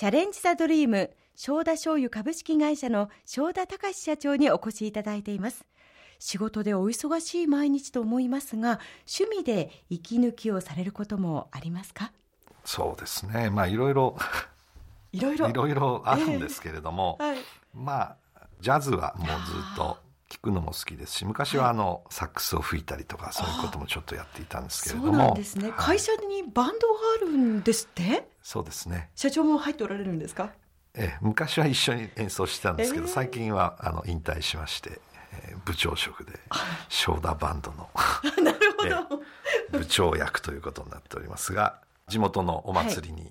[0.00, 5.66] チャレンジザドリーム正田醤油株式会社の正田隆社長にお越しいただいています。
[6.18, 12.12] 仕事でお忙しい毎日と思いますが趣味で息抜きをされることもありますか？
[12.64, 13.50] そうですね。
[13.50, 14.16] まあいろいろ
[15.12, 15.48] いろいろ。
[15.50, 17.38] いろいろあるんですけれども、えーはい、
[17.74, 18.16] まあ
[18.58, 19.98] ジャズはもうずっと
[20.42, 25.06] 聞くのも好きですし昔はあの、はい、サックスを吹いたりとかそういうこともちょっとやっていたんですけれども。
[25.06, 28.26] そうなんですね、はい、会社にバンドがあるんですって？
[28.42, 29.10] そうですね。
[29.14, 30.52] 社長も入っておられるんですか？
[30.94, 35.00] ええ、昔は一緒に演奏してたんですけど、えー、最近はあの引退しまして、
[35.32, 36.32] えー、部長職で
[36.88, 37.88] 正田バンドの
[38.42, 38.82] なるほ
[39.16, 39.22] ど、
[39.72, 43.30] えー、部長役ということになっておりますが地元のお祭りに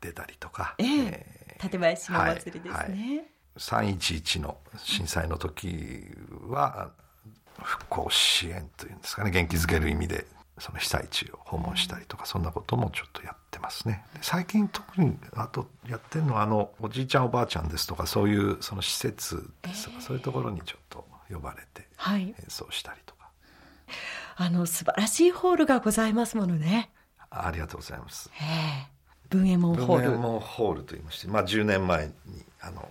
[0.00, 3.24] 出たりとか、はい、えー、館林のお祭りですね、はいはい
[3.58, 6.04] 311の震災の時
[6.48, 6.90] は
[7.62, 10.26] 復興支援というんですかね元気づける意味で
[10.58, 14.04] その被災地を訪問したりとかそんなこともちょっとやってますね。
[14.22, 23.30] 最近特にあとやってるのはあのおじいちゃんおばあちゃんですとかそういうその施設ですとか、えー、そういうところにちょっと呼ばれて演奏したりとか、
[24.34, 26.90] はい、あの素晴らしいホールがございますものね。
[27.30, 28.30] ありがとうございます。
[29.30, 30.10] 文右衛門ホール。
[30.10, 32.12] 文右衛門ホールと言いまして、まあ、10年前に
[32.60, 32.90] あの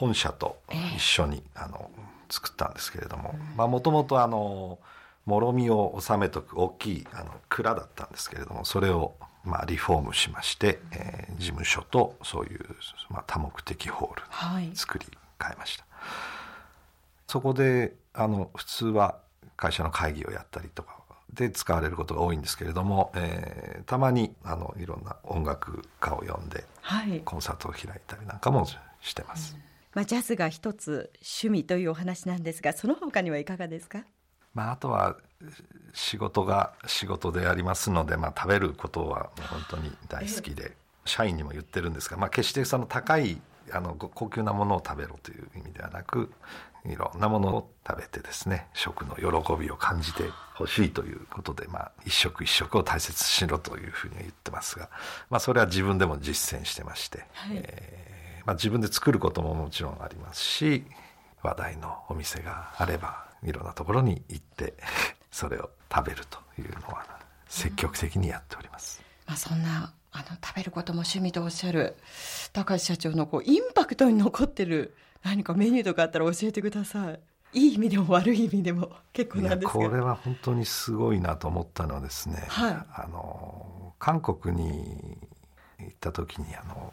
[0.00, 0.56] 本社と
[0.96, 1.90] 一緒に、あの
[2.30, 3.34] 作ったんですけれども
[3.66, 4.78] もともとあの
[5.26, 12.60] もろみを収めとく大きいあの蔵だったんですけれどもそれをまあリフォームしまして、えー、事務所とそういう、
[13.10, 15.06] まあ、多目的ホールに作り
[15.42, 16.10] 変えました、はい、
[17.26, 19.18] そこであの普通は
[19.56, 21.00] 会社の会議をやったりとか
[21.34, 28.66] で使われることが多いんですけれども、えー、たまにあのいろんな音楽家を呼んで、はい、コンサートを開いたりなんかも
[29.00, 34.04] してます、うんまあ、ジャズが一つ趣味というお話なんですがその他にはいかがですか？
[34.54, 35.16] まあ、あとは
[35.92, 43.40] 仕事が仕事でありますので、まあ、食べることは本当に大好きで、社員にも言ってるんですが、まあ、決してその高い
[43.72, 46.32] あの高級なものを食べろという意味ではなく
[46.84, 50.24] いろんなものを食べてですね食の喜びを感じて
[50.54, 54.88] ほしいということで、まあ、一食一食を大切にしろというふうに言ってますが、
[55.30, 60.84] まあ、それは自分でも実践してまして、はい、えーまあ、自分で作ることももちろんありますし
[61.42, 64.74] 話題のお店があればいろんなところに行って
[65.30, 67.04] それを食べるというのは
[67.48, 69.02] 積極的にやっております。
[69.26, 71.96] まあ、そんなあの食べることも趣味とおっしゃる
[72.52, 77.20] 高橋社長のこうインパクトに残ってる何かメニューとかあったら教えてください。
[77.52, 85.18] いい意味でも悪い意味でも結構なんですこれは本当にすごいなと思ったのはですね、はい、あの韓国に
[85.86, 86.92] 行った時にあの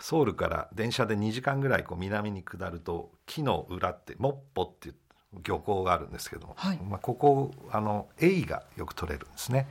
[0.00, 4.94] ソウルから電車で2時間ぐらいこう南に下ると木の裏ってモッポっていう
[5.44, 9.68] 漁港があるんですけども、はい、まあ、ここあのエイがよく取れるんですね。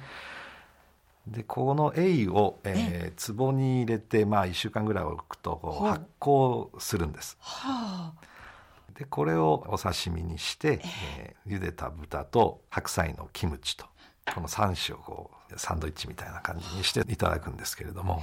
[1.27, 7.37] でこのエイを、えー、壺に入れて、まあ、1週間ぐらい置くと発酵するんです。
[7.39, 10.81] はあ、でこれをお刺身にして、
[11.15, 13.85] えー、茹でた豚と白菜のキムチと
[14.33, 18.21] この3種をこうサンドイッチみたいな感じにしていただくんですけれども。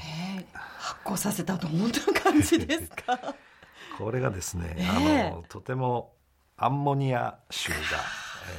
[0.78, 3.34] 発酵させたと思った感じですか？
[3.98, 5.00] これがですね、あ
[5.34, 6.14] のとても
[6.56, 7.76] アンモニア臭が、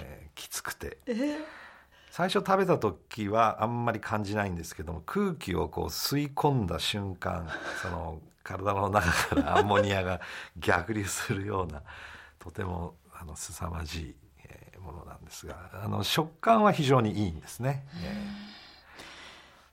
[0.02, 0.98] えー、きつくて、
[2.12, 7.48] 最初食べた時はあんまり感じないんですけども空気をこう吸い込んだ瞬間
[7.82, 10.20] その体の中からアンモニアが
[10.58, 11.84] 逆流するような
[12.40, 14.16] とてもあの凄まじい
[14.80, 17.86] ものなんですがあの食感は非常にいいんですね。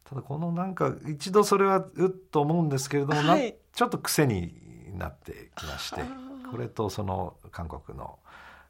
[0.04, 4.54] ただこのなんか一度それはうっと思うんですけれども、はい、ちょっと癖に
[4.96, 6.02] なってきまして
[6.50, 8.18] これとその韓国の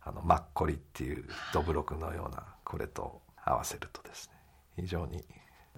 [0.02, 4.34] あのマッコリっていうどぶろくのようなこれと合わせるとですね
[4.82, 5.24] 非常に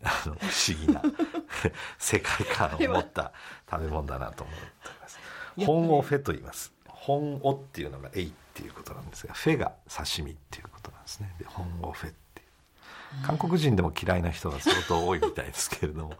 [0.02, 1.02] あの不思議な
[1.98, 3.32] 世界観を持った
[3.70, 4.68] 食べ物だなと思ってい
[5.00, 5.18] ます。
[5.66, 6.72] 本オフェと言います。
[7.00, 11.34] 本オっていうのがエイっていうことなんですがフェが刺身っていうことなんですね。
[11.38, 13.26] で本をフェっていう。
[13.26, 16.12] 韓国人でも嫌いな人が相当多いみたいですけれども。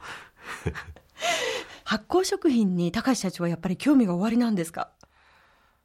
[1.85, 4.91] 発酵食品に高橋社長はやっぱり興味がおありなんですか？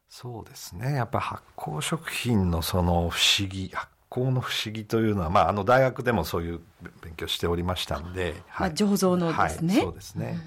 [0.09, 0.93] そうですね。
[0.93, 6.61] やっぱり発酵食品のその不思議発酵の不思議というのは、まあ、あの大学でもそういう
[7.01, 10.39] 勉強しておりましたんで、まあ、醸造のですね、はい、そうですね、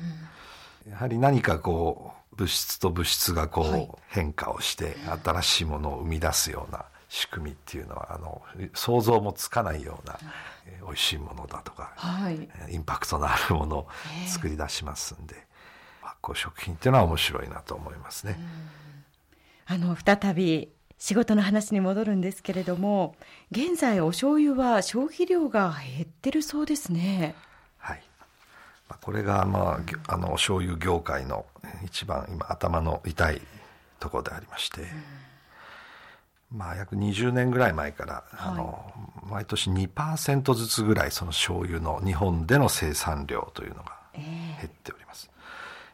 [0.86, 8.42] うん、やはり何かこう物質と物質がこう変化をして新しいものを生み出すような仕組みっていうのはあの
[8.74, 10.18] 想像もつかないような、
[10.66, 13.88] えー、美味しいものだとか、はい、インパクトのあるものを
[14.26, 15.46] 作り出しますんで、
[16.02, 18.38] 発酵食品っていうのは面白いなと思いますね。
[19.66, 20.68] あの再び
[20.98, 23.16] 仕事の話に戻るんですけれども
[23.50, 27.34] 現在お醤油は消費量が減ってるそうですね。
[28.88, 31.46] はいこれが、まあ、あの醤油業界の
[31.84, 33.40] 一番今頭の痛い
[33.98, 34.82] ところでありまして、
[36.52, 38.92] まあ、約20年ぐらい前から、はい、あの
[39.28, 45.30] 毎年2%ずつぐらいその醤油の日本での生産量というのが減っております、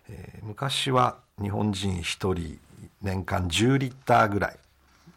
[0.08, 2.58] えー、えー、昔は日本人1人
[3.00, 4.58] 年間10リッターぐらい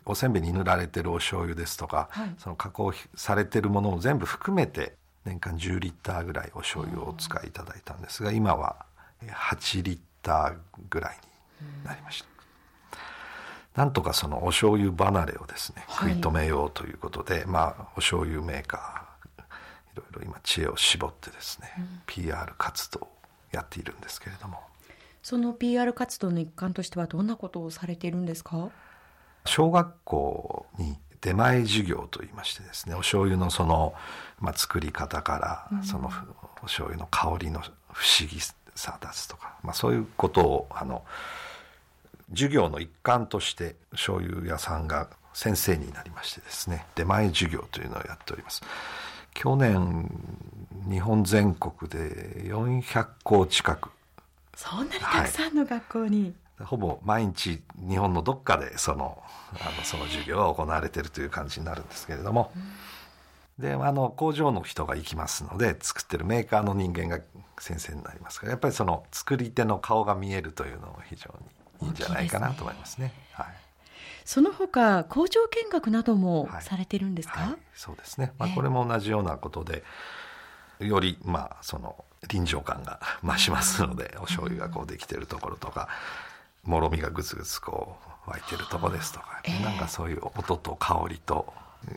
[0.06, 4.94] おせんべいに塗られてるお醤油ですとか、はい、その加工されてるものを全部含めて
[5.26, 8.86] 年間10リッターぐらいお醤油をお使いいただいたんですが今は
[9.24, 10.56] 8リッター
[10.90, 11.20] ぐらい
[11.62, 12.28] になりました。
[13.76, 23.08] なんとかそのお醤油離れをですね、食い止めようということで、まあお醤油メーカーいろいろ今知恵を絞ってですね、うん、PR 活動を
[23.52, 24.62] やっているんですけれども。
[25.22, 28.70] その PR 活動の一環としてはどんなことをされているんですか？
[29.46, 33.96] 小学校に出前授業といいましてですねお醤油のその、
[34.40, 36.12] まあ、作り方から、その
[36.62, 37.62] お醤油の香りの
[37.92, 38.40] 不思議
[38.76, 41.04] さ出すとか、まあ、そういうことをあの
[42.30, 48.62] 授業の一環として醤油屋さんが先生になりましてですね出前授業というのをやっております。
[49.34, 50.10] 去年
[50.90, 53.90] 日本全国で400校近く。
[54.56, 56.34] そんなにたくさんの学校に、はい、
[56.64, 59.22] ほぼ毎日日本のどっかでその
[59.54, 62.52] あのその授業が行われているという感じになるんですけれども、
[63.60, 67.20] うん、であの工場の人が行きますので作ってるメーカーの人間が
[67.60, 71.34] 先生になりますからやっぱりその作り手の顔が見えるというのも非常
[71.82, 73.10] にいいんじゃないかなと思いますね。
[73.10, 73.48] すねはい、
[74.24, 77.50] その他工場見学などもされてるんですか、はい。
[77.50, 79.84] はい、そうですね、まあ、これも同じようなことで、
[80.80, 85.90] えー、よりまあその臨場感が増しますので、お醤油がこうできてるところとか、
[86.66, 87.98] もろみがぐつぐつこ
[88.28, 91.54] う湧いてるとこですとか、えー、なんかそういう音と香りと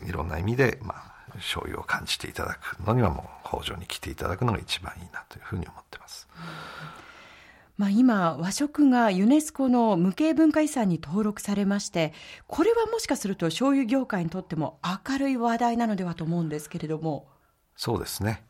[0.07, 6.27] いろんな意味でまあ醤油を感じていただくのにはもう工場に来ていただくのが一番いいなというふうに思ってます。
[6.35, 7.09] うん
[7.79, 12.13] まあ、今、和食がユネスコの無形文化遺産に登録されまして、
[12.45, 17.29] これはもしかすると醤油業界にとっても明るい話題なのではと思うんですけれども。
[17.77, 18.43] そうですね。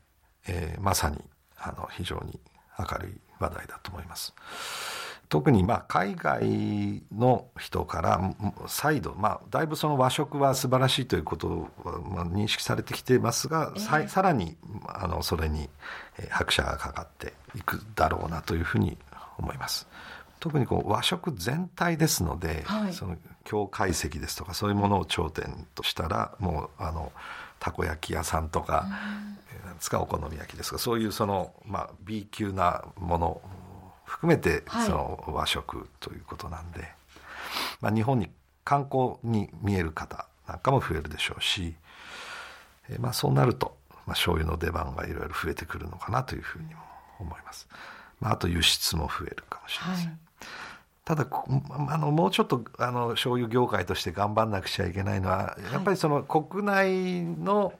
[0.47, 1.23] えー、まさに、
[1.59, 2.39] あの、非常に
[2.79, 4.33] 明るい話題だと思います。
[5.29, 8.35] 特にまあ海外の人から
[8.67, 15.69] 再度、まあ、だいぶその和食は素晴らしいということはまあ認識されてきていますが、えー、さらにあのそれに
[16.29, 18.97] 拍車がかかっていくだろうなというふうに
[19.37, 19.87] 思います。
[20.39, 27.11] 特にこう和食全体ですので、はい、その京懐石ですとかそういうものを頂点としたらもうあの
[27.59, 33.41] たこ焼き屋さんとか、うん、なんですかお好み焼きですとかそういうその、まあ、B 級なもの
[34.09, 36.89] 含めてその和食ということなんで、はい、
[37.81, 38.29] まあ、日本に
[38.63, 41.75] 観光に見える方なんかも増えるでしょうし、
[42.89, 46.81] えまあ、そうなると、まあ、醤油の出番がいろいろ増えてくるのかなというふうにも
[47.19, 47.67] 思います。
[48.19, 50.07] まあ、あと輸出も増えるかもしれません。
[50.07, 50.17] はい、
[51.05, 51.27] ただ
[51.89, 57.73] あのもうちょっとあの醤油業界として頑張んなくちゃいけないのは、やっぱりその国内の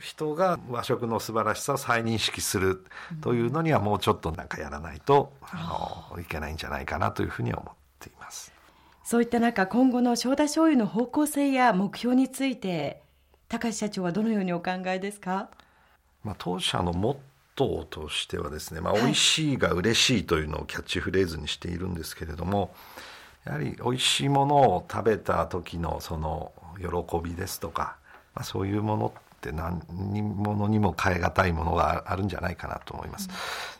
[0.00, 2.84] 人が和食の素晴らしさを再認識する
[3.20, 8.52] というのにはもうちょっとなんかやらないと、あのいけないんじゃないかなというふうに思っています。
[9.04, 13.00] そういった中今後の正田醤油の方向性や目標について
[13.48, 15.48] 高橋社長はどのようにお考えですか、
[16.22, 17.16] まあ、当社のモッ
[17.56, 22.74] トーとしてはですね、まあ、美味しいが嬉しいというのをキャッチフレーズにしているんですけれども、
[23.46, 27.96] やはり美味しいものを食べた時のその喜びですとか、
[28.34, 29.80] まあ、そういうものって何
[30.22, 33.28] 者にも代え難いものがあるんじゃないかなと思います。
[33.28, 33.34] で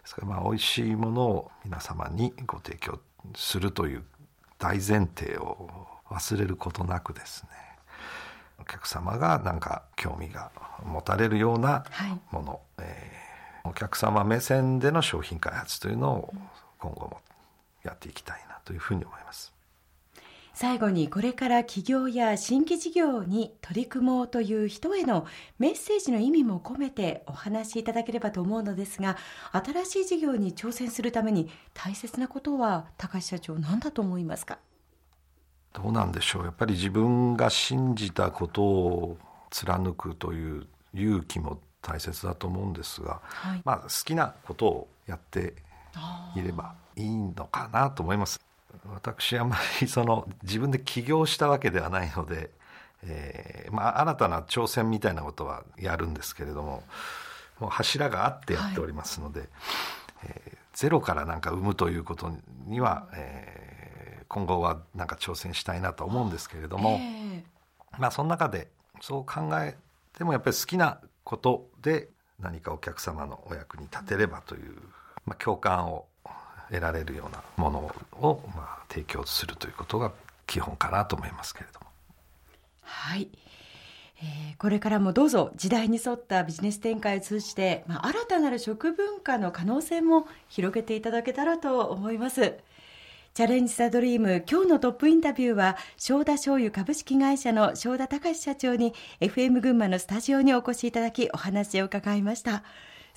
[0.05, 3.01] すからまあ美味しいものを皆様にご提供
[3.35, 4.05] するという
[4.59, 5.69] 大前提を
[6.09, 7.51] 忘れることなくですね
[8.61, 10.51] お客様がなんか興味が
[10.85, 11.85] 持たれるような
[12.31, 13.29] もの、はい、えー
[13.69, 16.35] お客様目線での商品開発というのを
[16.79, 17.21] 今後も
[17.85, 19.53] やっていきたいなというふうに思います。
[20.61, 25.25] 最後にこれから企業や新規事業に取り組もうという人への
[25.61, 29.17] メッセージの意味も込めてお話しいただければと思うのですが
[29.53, 34.59] 新しい事業に挑戦するために大切なことは高橋社長何だと思いますか？
[35.75, 36.45] どうなんでしょう。
[36.45, 39.17] やっぱり自分が信じたことを
[39.51, 45.55] 貫くという勇気も大切だと思うんですが、はい、まあ好きなことをやって
[46.35, 48.41] いればいいのかなと思います。
[48.93, 52.51] 私あまりその自分で起業したわけではないので、
[53.05, 56.83] えー、まあ新たな挑戦みたいなことはやるんですけれども
[57.61, 59.49] もう柱があってやっておりますので、はい、
[60.29, 62.33] えー、ゼロからなんか生むということ
[62.67, 68.69] には、えー、今後はなんか挑戦したいなと思うんですけれども、えー、まあその中で
[69.01, 69.77] そう考え
[70.17, 72.09] てもやっぱり好きなことで
[72.41, 74.77] 何かお客様のお役に立てればという、
[75.27, 76.07] まあ、共感を
[76.71, 77.79] 得られるようなもの
[78.21, 80.13] を、まあ、提供するということが
[80.47, 81.87] 基本かなと思いますけれども。
[82.83, 83.29] はい、
[84.23, 92.57] えー、これからもどうぞ時代に沿ったビジネス展開を通じて、まあ、新たなる食文化の可能性も広げていただけたらと思います。
[93.35, 102.65] チャレンジ・ザ・ドリーム今日のトップインタビューは正田醤油株式会社の正田隆社長に FM 群馬のスタジオにお越しいただきお話を伺いました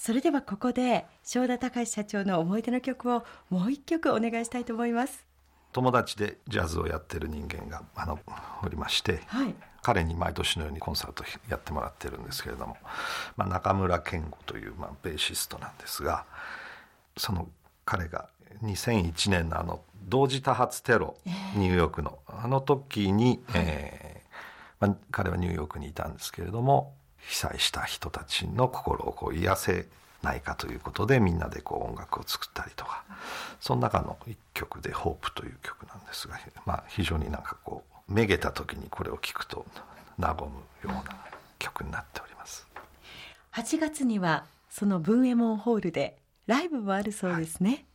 [0.03, 5.27] それではここで正田隆社長の思い出の曲をもう一曲お願いしたいと思います。
[5.73, 8.19] 友達でジャズをやってる人間があの
[8.63, 9.53] おりまして、はい、
[9.83, 12.77] 彼に毎年のようにコンサートやってもらってるんですけれども、
[13.37, 16.25] まあ、中村健吾という、まあ、ベーシストなんですが
[17.15, 17.47] その
[17.85, 18.27] 彼が
[18.63, 21.15] 2001年のあの同時多発テロ、
[21.55, 26.95] ニューヨークのあの時に、えーまあ、彼はニューヨークにいたんですけれども
[27.27, 29.87] 被災した人たちの心をこう癒せ
[30.21, 33.03] ないかということでみんなでこう音楽を作ったりとか。
[33.59, 39.65] その中の一曲で「ホープという曲なんですが、まあ、非常になんかこうめげた時にこれを聴くと
[40.17, 40.49] 和むよ
[40.83, 41.03] うな
[41.59, 42.67] 曲になっております。
[43.53, 47.85] 8月にはその文右衛門ホールでライブもあるそうですね、はい、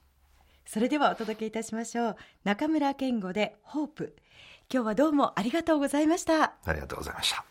[0.67, 2.17] それではお届けいたしましょう。
[2.45, 4.17] 中村健吾で「ホープ。
[4.73, 6.55] 今日はどうもありがとうございました。
[6.65, 7.47] ありがとうございました